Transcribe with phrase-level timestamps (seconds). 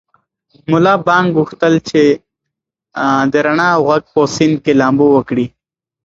[0.71, 2.01] ملا بانګ غوښتل چې
[3.31, 5.45] د رڼا او غږ په سیند کې لامبو وکړي.